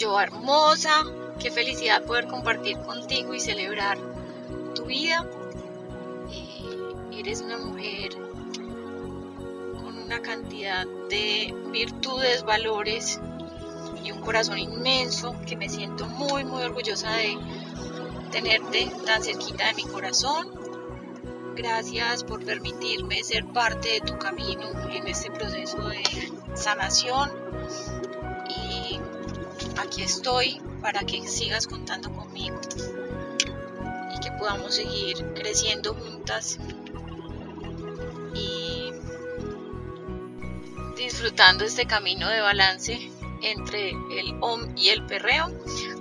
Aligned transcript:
Yo 0.00 0.18
hermosa, 0.18 1.04
qué 1.38 1.50
felicidad 1.50 2.02
poder 2.04 2.26
compartir 2.26 2.78
contigo 2.78 3.34
y 3.34 3.38
celebrar 3.38 3.98
tu 4.74 4.86
vida. 4.86 5.26
Eh, 6.32 7.18
eres 7.18 7.42
una 7.42 7.58
mujer 7.58 8.12
con 9.74 9.98
una 9.98 10.22
cantidad 10.22 10.86
de 11.10 11.54
virtudes, 11.70 12.44
valores 12.44 13.20
y 14.02 14.10
un 14.10 14.22
corazón 14.22 14.58
inmenso 14.58 15.36
que 15.46 15.54
me 15.54 15.68
siento 15.68 16.06
muy, 16.06 16.44
muy 16.44 16.62
orgullosa 16.62 17.12
de 17.12 17.36
tenerte 18.30 18.90
tan 19.04 19.22
cerquita 19.22 19.66
de 19.66 19.74
mi 19.74 19.84
corazón. 19.84 20.48
Gracias 21.56 22.24
por 22.24 22.42
permitirme 22.42 23.22
ser 23.22 23.44
parte 23.44 23.90
de 23.90 24.00
tu 24.00 24.16
camino 24.16 24.66
en 24.94 25.06
este 25.08 25.30
proceso 25.30 25.76
de 25.90 26.02
sanación. 26.54 27.30
Estoy 30.00 30.62
para 30.80 31.00
que 31.00 31.28
sigas 31.28 31.66
contando 31.66 32.10
conmigo 32.10 32.58
y 34.14 34.20
que 34.20 34.32
podamos 34.32 34.74
seguir 34.74 35.34
creciendo 35.34 35.94
juntas 35.94 36.58
y 38.34 38.92
disfrutando 40.96 41.64
este 41.64 41.84
camino 41.84 42.30
de 42.30 42.40
balance 42.40 43.10
entre 43.42 43.90
el 43.90 44.38
OM 44.40 44.74
y 44.74 44.88
el 44.88 45.04
perreo, 45.04 45.50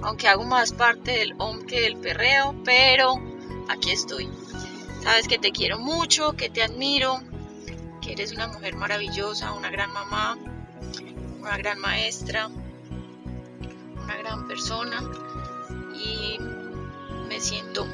aunque 0.02 0.30
hago 0.30 0.46
más 0.46 0.72
parte 0.72 1.12
del 1.12 1.34
OM 1.38 1.66
que 1.66 1.82
del 1.82 1.98
perreo, 1.98 2.56
pero 2.64 3.16
aquí 3.68 3.92
estoy. 3.92 4.30
Sabes 5.04 5.28
que 5.28 5.38
te 5.38 5.52
quiero 5.52 5.78
mucho, 5.78 6.38
que 6.38 6.50
te 6.50 6.64
admiro, 6.64 7.20
que 8.02 8.14
eres 8.14 8.32
una 8.32 8.48
mujer 8.48 8.78
maravillosa, 8.78 9.52
una 9.52 9.70
gran 9.70 9.92
mamá, 9.92 10.38
una 11.42 11.58
gran 11.58 11.80
maestra, 11.80 12.50
persona 14.48 15.02
y 15.94 16.38
me 17.28 17.40
siento 17.40 17.86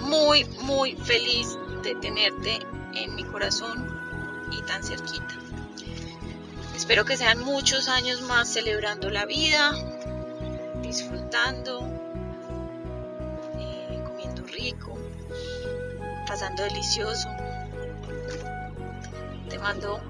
muy, 0.00 0.44
muy 0.62 0.96
feliz 0.96 1.58
de 1.82 1.94
tenerte 1.96 2.58
en 2.94 3.14
mi 3.14 3.24
corazón 3.24 3.86
y 4.50 4.62
tan 4.62 4.82
cerquita. 4.82 5.34
Espero 6.74 7.04
que 7.04 7.16
sean 7.16 7.40
muchos 7.40 7.88
años 7.88 8.20
más 8.22 8.52
celebrando 8.52 9.08
la 9.08 9.26
vida, 9.26 9.72
disfrutando, 10.82 11.88
eh, 13.58 14.02
comiendo 14.06 14.42
rico, 14.42 14.98
pasando 16.26 16.64
delicioso. 16.64 17.28
Te 19.48 19.58
mando 19.58 20.00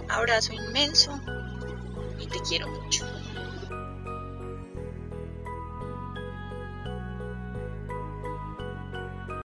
un 0.00 0.10
abrazo 0.10 0.52
inmenso 0.52 1.20
y 2.20 2.26
te 2.26 2.40
quiero 2.48 2.68
mucho. 2.68 3.04